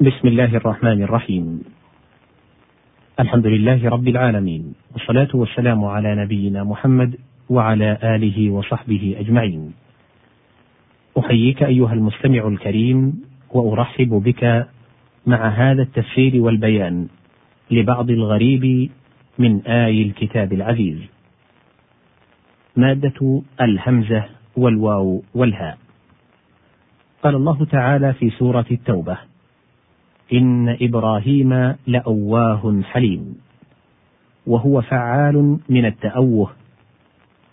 بسم 0.00 0.28
الله 0.28 0.56
الرحمن 0.56 1.02
الرحيم. 1.02 1.62
الحمد 3.20 3.46
لله 3.46 3.88
رب 3.88 4.08
العالمين 4.08 4.74
والصلاة 4.92 5.28
والسلام 5.34 5.84
على 5.84 6.14
نبينا 6.14 6.64
محمد 6.64 7.16
وعلى 7.48 7.98
آله 8.02 8.50
وصحبه 8.50 9.16
أجمعين. 9.18 9.72
أحييك 11.18 11.62
أيها 11.62 11.92
المستمع 11.92 12.48
الكريم 12.48 13.22
وأرحب 13.50 14.08
بك 14.08 14.66
مع 15.26 15.48
هذا 15.48 15.82
التفسير 15.82 16.42
والبيان 16.42 17.08
لبعض 17.70 18.10
الغريب 18.10 18.90
من 19.38 19.60
آي 19.66 20.02
الكتاب 20.02 20.52
العزيز. 20.52 20.98
مادة 22.76 23.42
الهمزة 23.60 24.24
والواو 24.56 25.22
والهاء. 25.34 25.78
قال 27.22 27.34
الله 27.34 27.64
تعالى 27.64 28.12
في 28.12 28.30
سورة 28.30 28.66
التوبة 28.70 29.33
إن 30.32 30.76
إبراهيم 30.80 31.74
لأواه 31.86 32.80
حليم. 32.82 33.36
وهو 34.46 34.80
فعال 34.80 35.58
من 35.68 35.84
التأوه. 35.86 36.50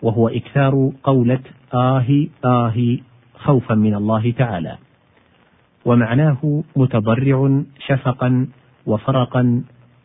وهو 0.02 0.28
إكثار 0.28 0.92
قولة 1.02 1.40
آه 1.74 2.26
آه 2.44 2.98
خوفا 3.34 3.74
من 3.74 3.94
الله 3.94 4.30
تعالى. 4.30 4.78
ومعناه 5.84 6.62
متضرع 6.76 7.62
شفقا 7.86 8.46
وفرقا 8.86 9.62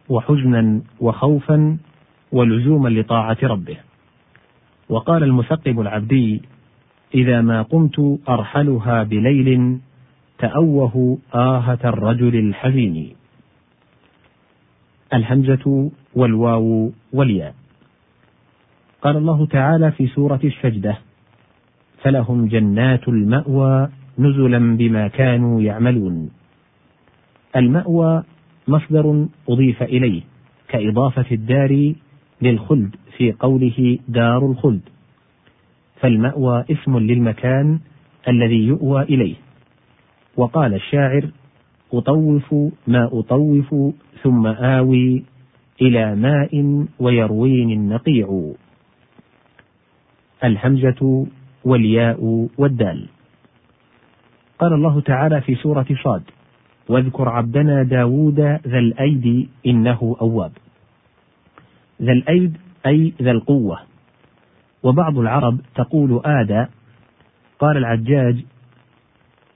وحزنا 0.10 0.82
وخوفا 1.00 1.78
ولزوما 2.32 2.90
لطاعة 2.90 3.38
ربه. 3.44 3.78
وقال 4.90 5.24
المثقب 5.24 5.80
العبدي 5.80 6.42
إذا 7.16 7.42
ما 7.42 7.62
قمت 7.62 8.20
أرحلها 8.30 9.04
بليل 9.04 9.80
تأوه 10.40 11.18
آهة 11.36 11.80
الرجل 11.86 12.36
الحزين. 12.36 13.16
الهمزة 15.14 15.92
والواو 16.16 16.92
والياء. 17.14 17.56
قال 19.02 19.18
الله 19.18 19.46
تعالى 19.46 19.92
في 19.92 20.08
سورة 20.08 20.40
السجدة 20.44 20.98
فلهم 22.04 22.48
جنات 22.48 23.08
المأوى 23.08 23.90
نزلا 24.20 24.78
بما 24.78 25.08
كانوا 25.08 25.62
يعملون. 25.62 26.30
المأوى 27.56 28.24
مصدر 28.68 29.28
أضيف 29.50 29.84
إليه 29.84 30.22
كإضافة 30.68 31.26
الدار 31.32 31.94
للخلد 32.42 32.96
في 33.18 33.32
قوله 33.32 34.00
دار 34.08 34.46
الخلد. 34.46 34.82
فالمأوى 36.00 36.66
اسم 36.72 36.98
للمكان 36.98 37.80
الذي 38.28 38.68
يؤوى 38.68 39.02
إليه. 39.02 39.47
وقال 40.38 40.74
الشاعر 40.74 41.30
أطوف 41.94 42.56
ما 42.88 43.10
أطوف 43.14 43.76
ثم 44.24 44.48
آوي 44.48 45.24
إلى 45.82 46.16
ماء 46.16 46.86
ويرويني 47.00 47.74
النقيع. 47.74 48.54
الهمزة 50.44 51.28
والياء 51.66 52.48
والدال. 52.58 53.08
قال 54.60 54.74
الله 54.74 55.02
تعالى 55.02 55.42
في 55.42 55.56
سورة 55.56 55.86
صاد 56.04 56.24
واذكر 56.90 57.30
عبدنا 57.30 57.84
داود 57.84 58.40
ذا 58.40 58.80
الأيد 58.80 59.50
إنه 59.66 60.16
أواب. 60.22 60.52
ذا 62.02 62.12
الأيد 62.12 62.58
أي 62.86 63.14
ذا 63.22 63.32
القوة. 63.32 63.80
وبعض 64.84 65.18
العرب 65.18 65.60
تقول 65.76 66.22
آدى. 66.26 66.66
قال 67.60 67.78
العجاج 67.78 68.46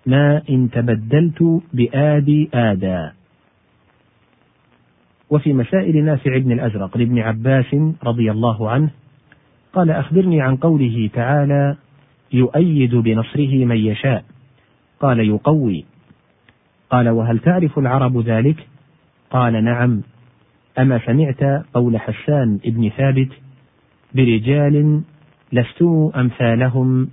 ما 0.05 0.41
إن 0.49 0.69
تبدلت 0.69 1.61
بآدي 1.73 2.49
آدى 2.53 3.09
وفي 5.29 5.53
مسائل 5.53 6.05
نافع 6.05 6.37
بن 6.37 6.51
الأزرق 6.51 6.97
لابن 6.97 7.19
عباس 7.19 7.75
رضي 8.03 8.31
الله 8.31 8.69
عنه 8.69 8.89
قال 9.73 9.91
أخبرني 9.91 10.41
عن 10.41 10.55
قوله 10.55 11.09
تعالى 11.13 11.75
يؤيد 12.33 12.95
بنصره 12.95 13.65
من 13.65 13.77
يشاء. 13.77 14.23
قال 14.99 15.19
يقوي. 15.19 15.85
قال 16.89 17.09
وهل 17.09 17.39
تعرف 17.39 17.79
العرب 17.79 18.17
ذلك؟ 18.17 18.67
قال 19.31 19.63
نعم. 19.63 20.01
أما 20.79 20.99
سمعت 21.05 21.65
قول 21.73 21.97
حسان 21.97 22.59
بن 22.65 22.89
ثابت 22.89 23.29
برجال 24.15 25.01
لستم 25.51 26.11
أمثالهم. 26.15 27.09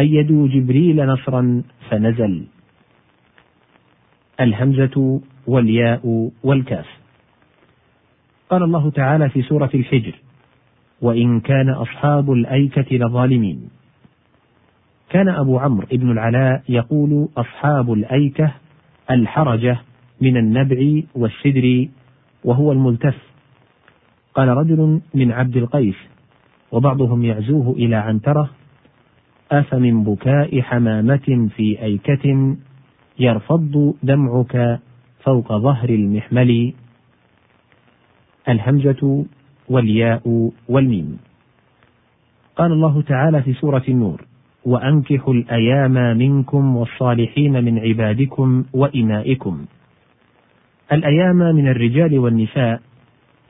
أيدوا 0.00 0.48
جبريل 0.48 1.06
نصرا 1.06 1.62
فنزل. 1.90 2.44
الهمزة 4.40 5.20
والياء 5.46 6.30
والكاف. 6.44 6.86
قال 8.50 8.62
الله 8.62 8.90
تعالى 8.90 9.28
في 9.28 9.42
سورة 9.42 9.70
الحجر 9.74 10.14
وإن 11.02 11.40
كان 11.40 11.68
أصحاب 11.68 12.32
الأيكة 12.32 12.96
لظالمين. 12.96 13.68
كان 15.10 15.28
أبو 15.28 15.58
عمرو 15.58 15.86
بن 15.92 16.10
العلاء 16.10 16.62
يقول 16.68 17.28
أصحاب 17.36 17.92
الأيكة 17.92 18.52
الحرجة 19.10 19.78
من 20.20 20.36
النبع 20.36 21.02
والسدر 21.14 21.88
وهو 22.44 22.72
الملتف. 22.72 23.16
قال 24.34 24.48
رجل 24.48 25.00
من 25.14 25.32
عبد 25.32 25.56
القيس 25.56 25.96
وبعضهم 26.72 27.24
يعزوه 27.24 27.72
إلى 27.72 27.96
عنترة 27.96 28.50
أفمن 29.52 30.04
بكاء 30.04 30.60
حمامة 30.60 31.48
في 31.56 31.82
أيكة 31.82 32.56
يرفض 33.18 33.94
دمعك 34.02 34.80
فوق 35.24 35.52
ظهر 35.52 35.88
المحمل. 35.88 36.72
الهمزة 38.48 39.24
والياء 39.68 40.50
والميم. 40.68 41.18
قال 42.56 42.72
الله 42.72 43.02
تعالى 43.02 43.42
في 43.42 43.52
سورة 43.52 43.82
النور 43.88 44.24
وأنكحوا 44.64 45.34
الأيام 45.34 46.18
منكم 46.18 46.76
والصالحين 46.76 47.64
من 47.64 47.78
عبادكم 47.78 48.64
وإمائكم. 48.72 49.64
الأيام 50.92 51.36
من 51.36 51.68
الرجال 51.68 52.18
والنساء 52.18 52.80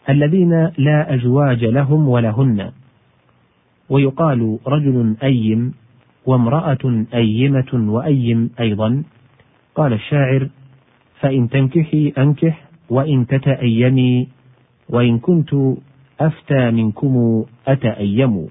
الذين 0.08 0.70
لا 0.78 1.14
أزواج 1.14 1.64
لهم 1.64 2.08
ولهن. 2.08 2.72
ويقال 3.90 4.58
رجل 4.66 5.16
أيم 5.22 5.74
وامرأة 6.26 7.04
أيمة 7.14 7.70
وأيم 7.72 8.50
أيضا. 8.60 9.02
قال 9.74 9.92
الشاعر 9.92 10.48
فإن 11.20 11.48
تنكحي 11.48 12.12
أنكح 12.18 12.64
وإن 12.90 13.26
تتأيمي 13.26 14.28
وإن 14.88 15.18
كنت 15.18 15.50
أفتى 16.20 16.70
منكم 16.70 17.44
أتأيم. 17.68 18.46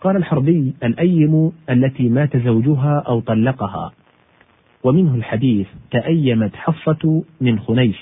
قال 0.00 0.16
الحربي 0.16 0.74
الأيم 0.84 1.52
التي 1.70 2.08
مات 2.08 2.36
زوجها 2.36 3.04
أو 3.08 3.20
طلقها. 3.20 3.92
ومنه 4.84 5.14
الحديث 5.14 5.66
تأيمت 5.90 6.56
حفصة 6.56 7.22
من 7.40 7.58
خنيس 7.58 7.96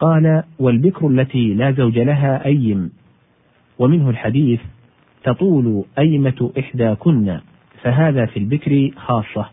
قال 0.00 0.42
والبكر 0.58 1.06
التي 1.08 1.54
لا 1.54 1.72
زوج 1.72 1.98
لها 1.98 2.44
أيم. 2.44 2.92
ومنه 3.78 4.10
الحديث 4.10 4.60
تطول 5.24 5.84
أيمة 5.98 6.50
إحداكن 6.58 7.38
فهذا 7.82 8.26
في 8.26 8.38
البكر 8.38 8.90
خاصة. 8.96 9.46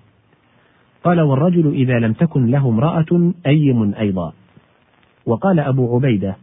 قال 1.04 1.22
والرجل 1.22 1.74
إذا 1.74 2.00
لم 2.00 2.14
تكن 2.14 2.46
له 2.46 2.70
امرأة 2.70 3.34
أيم 3.48 3.94
أيضا. 3.94 4.34
وقال 5.26 5.60
أبو 5.60 5.96
عبيدة 5.96 6.36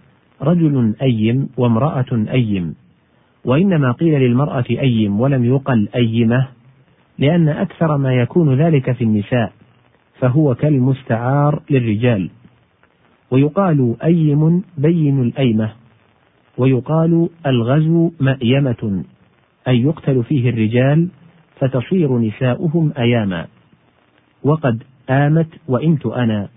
رجل 0.43 0.95
أيم 1.03 1.49
وامرأة 1.57 2.27
أيم. 2.31 2.75
وإنما 3.45 3.93
قيل 3.93 4.21
للمرأة 4.21 4.65
أيم 4.71 5.21
ولم 5.21 5.45
يقل 5.45 5.89
أيمة 5.97 6.49
لأن 7.19 7.49
أكثر 7.49 7.97
ما 7.97 8.15
يكون 8.15 8.55
ذلك 8.55 8.93
في 8.93 9.05
النساء 9.05 9.53
فهو 10.19 10.55
كالمستعار 10.55 11.63
للرجال. 11.71 12.31
ويقال 13.31 13.97
أيم 14.03 14.63
بين 14.79 15.23
الأيمة 15.23 15.73
ويقال 16.59 17.29
الغزو 17.47 18.11
مأيمة. 18.21 19.05
أي 19.69 19.83
يقتل 19.83 20.25
فيه 20.25 20.51
الرجال 20.51 21.09
فتصير 21.61 22.19
نساؤهم 22.19 22.93
أياما. 22.99 23.47
وقد 24.43 24.83
آمت 25.11 25.49
وإمت 25.69 26.07
أنا. 26.07 26.49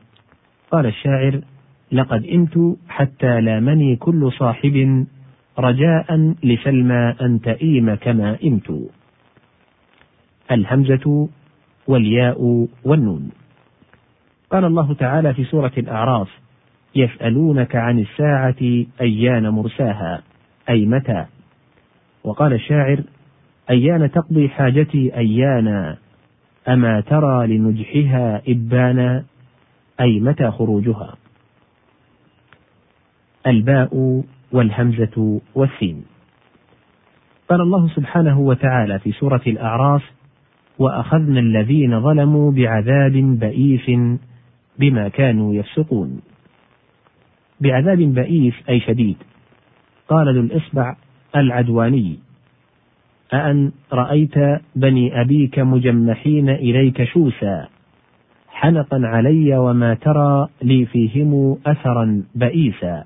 قال 0.71 0.85
الشاعر 0.85 1.41
لقد 1.91 2.25
إمت 2.25 2.77
حتى 2.89 3.41
لامني 3.41 3.95
كل 3.95 4.31
صاحب 4.31 5.05
رجاء 5.59 6.33
لسلمى 6.43 7.15
أن 7.21 7.41
تئيم 7.41 7.95
كما 7.95 8.37
إمت. 8.43 8.73
الهمزة 10.51 11.29
والياء 11.87 12.67
والنون. 12.83 13.31
قال 14.51 14.65
الله 14.65 14.93
تعالى 14.93 15.33
في 15.33 15.43
سورة 15.43 15.71
الأعراف 15.77 16.29
يسألونك 16.95 17.75
عن 17.75 17.99
الساعة 17.99 18.85
أيان 19.01 19.49
مرساها؟ 19.49 20.21
أي 20.69 20.85
متى؟ 20.85 21.25
وقال 22.23 22.53
الشاعر 22.53 23.03
أيان 23.69 24.11
تقضي 24.11 24.49
حاجتي 24.49 25.17
أيانا؟ 25.17 25.97
أما 26.67 27.01
ترى 27.01 27.47
لنجحها 27.47 28.41
إبانا؟ 28.47 29.25
أي 30.01 30.19
متى 30.19 30.51
خروجها؟ 30.51 31.15
الباء 33.47 34.23
والهمزة 34.51 35.41
والسين. 35.55 36.05
قال 37.49 37.61
الله 37.61 37.89
سبحانه 37.95 38.39
وتعالى 38.39 38.99
في 38.99 39.11
سورة 39.11 39.41
الأعراف 39.47 40.03
وأخذنا 40.79 41.39
الذين 41.39 42.01
ظلموا 42.01 42.51
بعذاب 42.51 43.39
بئيس 43.39 43.91
بما 44.79 45.07
كانوا 45.07 45.53
يفسقون. 45.53 46.21
بعذاب 47.61 47.97
بئيس 47.97 48.53
أي 48.69 48.79
شديد. 48.79 49.17
قال 50.07 50.35
ذو 50.35 50.41
الإصبع 50.41 50.95
العدواني. 51.35 52.19
أأن 53.33 53.71
رأيت 53.93 54.61
بني 54.75 55.21
أبيك 55.21 55.59
مجمحين 55.59 56.49
إليك 56.49 57.03
شوسا. 57.03 57.67
حنقا 58.47 59.01
علي 59.03 59.57
وما 59.57 59.93
ترى 59.93 60.47
لي 60.61 60.85
فيهم 60.85 61.57
أثرا 61.65 62.23
بئيسا. 62.35 63.03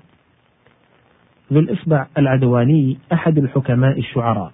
ذو 1.52 1.60
الإصبع 1.60 2.06
العدواني 2.18 2.98
أحد 3.12 3.38
الحكماء 3.38 3.98
الشعراء. 3.98 4.52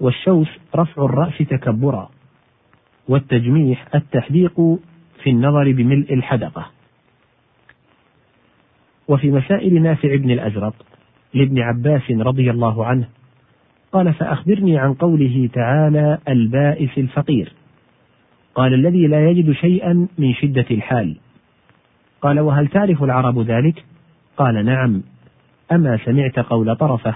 والشوس 0.00 0.48
رفع 0.76 1.04
الرأس 1.04 1.38
تكبرا. 1.38 2.10
والتجميح 3.08 3.86
التحديق 3.94 4.60
في 5.22 5.30
النظر 5.30 5.72
بملء 5.72 6.14
الحدقة. 6.14 6.70
وفي 9.08 9.30
مسائل 9.30 9.82
نافع 9.82 10.16
بن 10.16 10.30
الأزرق 10.30 10.74
لابن 11.34 11.58
عباس 11.58 12.10
رضي 12.10 12.50
الله 12.50 12.86
عنه. 12.86 13.08
قال 13.92 14.14
فأخبرني 14.14 14.78
عن 14.78 14.94
قوله 14.94 15.48
تعالى 15.52 16.18
البائس 16.28 16.98
الفقير. 16.98 17.52
قال 18.54 18.74
الذي 18.74 19.06
لا 19.06 19.30
يجد 19.30 19.52
شيئا 19.52 20.08
من 20.18 20.34
شدة 20.34 20.66
الحال. 20.70 21.16
قال 22.22 22.40
وهل 22.40 22.68
تعرف 22.68 23.02
العرب 23.02 23.38
ذلك؟ 23.38 23.84
قال 24.36 24.64
نعم. 24.64 25.02
أما 25.72 25.98
سمعت 26.04 26.38
قول 26.38 26.76
طرفة 26.76 27.14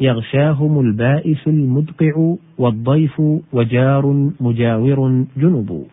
يغشاهم 0.00 0.80
البائس 0.80 1.46
المدقع 1.46 2.34
والضيف 2.58 3.20
وجار 3.52 4.30
مجاور 4.40 5.24
جنب 5.36 5.86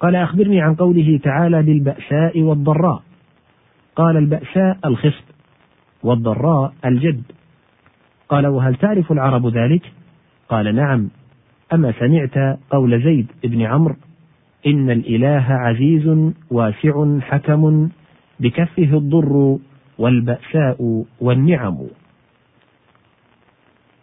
قال 0.00 0.16
أخبرني 0.16 0.60
عن 0.60 0.74
قوله 0.74 1.20
تعالى 1.22 1.62
بالبأساء 1.62 2.40
والضراء. 2.42 3.02
قال 3.96 4.16
البأساء 4.16 4.78
الخصب. 4.84 5.31
والضراء 6.02 6.72
الجد. 6.84 7.22
قال 8.28 8.46
وهل 8.46 8.74
تعرف 8.74 9.12
العرب 9.12 9.46
ذلك؟ 9.46 9.92
قال 10.48 10.74
نعم. 10.74 11.10
أما 11.72 11.92
سمعت 11.98 12.58
قول 12.70 13.02
زيد 13.02 13.26
بن 13.44 13.62
عمرو 13.62 13.96
إن 14.66 14.90
الإله 14.90 15.46
عزيز 15.48 16.32
واسع 16.50 17.18
حكم 17.20 17.88
بكفه 18.40 18.98
الضر 18.98 19.58
والبأساء 19.98 21.04
والنعم. 21.20 21.78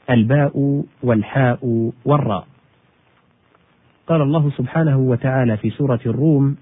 الباء 0.09 0.83
والحاء 1.03 1.91
والراء. 2.05 2.47
قال 4.07 4.21
الله 4.21 4.51
سبحانه 4.57 4.97
وتعالى 4.97 5.57
في 5.57 5.69
سورة 5.69 5.99
الروم 6.05 6.57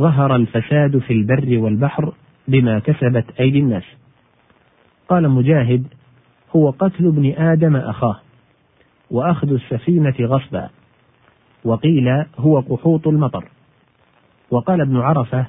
ظهر 0.00 0.36
الفساد 0.36 0.98
في 0.98 1.12
البر 1.12 1.58
والبحر 1.58 2.12
بما 2.48 2.78
كسبت 2.78 3.24
أيدي 3.40 3.58
الناس. 3.58 3.84
قال 5.08 5.28
مجاهد 5.28 5.86
هو 6.56 6.70
قتل 6.70 7.06
ابن 7.06 7.32
آدم 7.32 7.76
أخاه 7.76 8.20
وأخذ 9.10 9.52
السفينة 9.52 10.14
غصبا 10.20 10.68
وقيل 11.64 12.24
هو 12.38 12.60
قحوط 12.60 13.08
المطر. 13.08 13.44
وقال 14.50 14.80
ابن 14.80 14.96
عرفة 14.96 15.46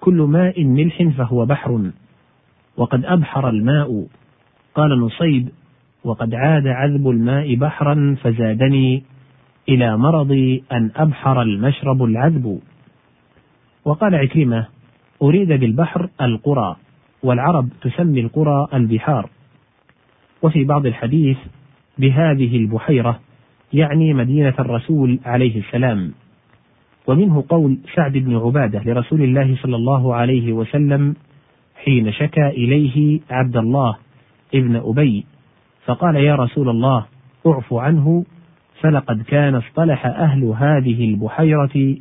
كل 0.00 0.22
ماء 0.22 0.64
ملح 0.64 1.02
فهو 1.02 1.46
بحر 1.46 1.90
وقد 2.76 3.04
أبحر 3.04 3.48
الماء. 3.48 4.06
قال 4.74 5.00
نصيب 5.00 5.48
وقد 6.04 6.34
عاد 6.34 6.66
عذب 6.66 7.10
الماء 7.10 7.54
بحرا 7.54 8.16
فزادني 8.22 9.04
إلى 9.68 9.96
مرضي 9.96 10.64
أن 10.72 10.90
أبحر 10.96 11.42
المشرب 11.42 12.02
العذب. 12.02 12.60
وقال 13.84 14.14
عكرمة 14.14 14.66
أريد 15.22 15.48
بالبحر 15.48 16.08
القرى. 16.20 16.76
والعرب 17.22 17.68
تسمي 17.82 18.20
القرى 18.20 18.68
البحار. 18.74 19.30
وفي 20.42 20.64
بعض 20.64 20.86
الحديث 20.86 21.36
بهذه 21.98 22.56
البحيرة 22.56 23.20
يعني 23.72 24.14
مدينة 24.14 24.54
الرسول 24.58 25.18
عليه 25.24 25.58
السلام. 25.58 26.12
ومنه 27.06 27.44
قول 27.48 27.78
سعد 27.94 28.12
بن 28.12 28.36
عبادة 28.36 28.82
لرسول 28.84 29.22
الله 29.22 29.56
صلى 29.62 29.76
الله 29.76 30.14
عليه 30.14 30.52
وسلم 30.52 31.14
حين 31.84 32.12
شكا 32.12 32.48
إليه 32.48 33.20
عبد 33.30 33.56
الله 33.56 33.96
ابن 34.54 34.76
أبي 34.76 35.26
فقال 35.84 36.16
يا 36.16 36.34
رسول 36.34 36.68
الله 36.68 37.06
اعف 37.46 37.74
عنه 37.74 38.24
فلقد 38.80 39.22
كان 39.22 39.54
اصطلح 39.54 40.06
أهل 40.06 40.44
هذه 40.44 41.04
البحيرة 41.04 41.96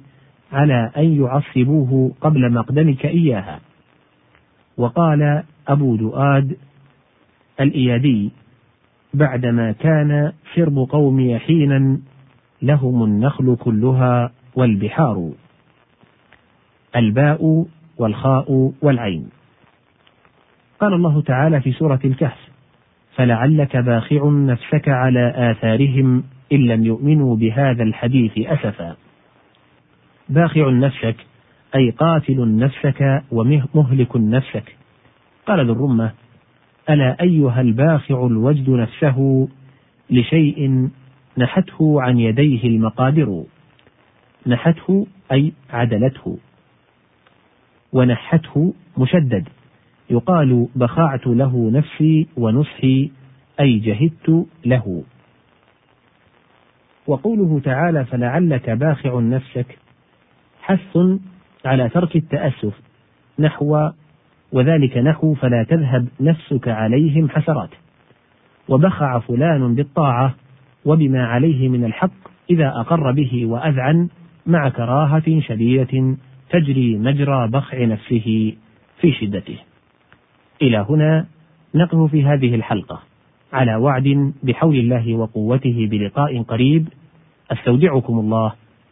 على 0.52 0.92
أن 0.98 1.22
يعصبوه 1.22 2.12
قبل 2.22 2.52
مقدمك 2.52 3.06
إياها. 3.06 3.60
وقال 4.78 5.44
أبو 5.68 5.96
دؤاد 5.96 6.58
الإيادي 7.60 8.32
بعدما 9.14 9.72
كان 9.72 10.34
شرب 10.56 10.78
قومي 10.90 11.40
حينا 11.40 12.00
لهم 12.62 13.04
النخل 13.04 13.56
كلها 13.60 14.32
والبحار 14.56 15.32
الباء 16.96 17.66
والخاء 17.98 18.72
والعين. 18.82 19.30
قال 20.80 20.94
الله 20.94 21.22
تعالى 21.22 21.62
في 21.62 21.72
سورة 21.72 22.00
الكهف 22.06 22.38
فلعلك 23.16 23.78
باخع 23.78 24.30
نفسك 24.30 24.90
على 24.90 25.52
آثارهم 25.52 26.24
إن 26.52 26.58
لم 26.58 26.86
يؤمنوا 26.86 27.36
بهذا 27.36 27.84
الحديث 27.84 28.32
أسفا. 28.38 28.96
باخع 30.30 30.70
نفسك 30.70 31.16
أي 31.76 31.90
قاتل 31.90 32.58
نفسك 32.58 33.24
ومهلك 33.32 34.16
نفسك. 34.16 34.76
قال 35.46 35.66
ذو 35.66 35.74
الرمة 35.74 36.12
ألا 36.90 37.22
أيها 37.22 37.62
الباخع 37.62 38.26
الوجد 38.26 38.70
نفسه 38.70 39.48
لشيء 40.10 40.90
نحته 41.38 42.02
عن 42.02 42.20
يديه 42.20 42.68
المقادر؟ 42.68 43.44
نحته 44.48 45.08
أي 45.32 45.54
عدلته. 45.70 46.38
ونحته 47.94 48.74
مشدد 48.98 49.50
يقال 50.10 50.68
بخعت 50.76 51.28
له 51.28 51.72
نفسي 51.74 52.28
ونصحي 52.38 53.12
أي 53.60 53.80
جهدت 53.80 54.46
له. 54.66 55.04
وقوله 57.08 57.60
تعالى 57.60 58.06
فلعلك 58.06 58.70
باخع 58.70 59.20
نفسك 59.20 59.80
حث 60.62 60.98
على 61.68 61.90
ترك 61.90 62.16
التأسف 62.16 62.74
نحو 63.40 63.90
وذلك 64.52 64.98
نحو 64.98 65.34
فلا 65.34 65.64
تذهب 65.64 66.08
نفسك 66.20 66.68
عليهم 66.68 67.30
حسرات. 67.30 67.70
وبخع 68.70 69.20
فلان 69.20 69.76
بالطاعة 69.76 70.36
وبما 70.86 71.28
عليه 71.28 71.70
من 71.70 71.86
الحق 71.86 72.12
إذا 72.50 72.68
أقر 72.68 73.12
به 73.12 73.46
وأذعن 73.46 74.10
مع 74.46 74.70
كراهة 74.70 75.40
شديدة 75.40 76.18
تجري 76.50 76.98
مجرى 76.98 77.48
بخع 77.48 77.86
نفسه 77.86 78.54
في 79.02 79.12
شدته. 79.12 79.58
إلى 80.62 80.86
هنا 80.90 81.26
نقف 81.76 82.12
في 82.12 82.26
هذه 82.26 82.56
الحلقة. 82.56 83.00
على 83.54 83.76
وعد 83.76 84.34
بحول 84.44 84.76
الله 84.76 85.16
وقوته 85.16 85.88
بلقاء 85.92 86.42
قريب 86.42 86.88
أستودعكم 87.52 88.20
الله. 88.20 88.54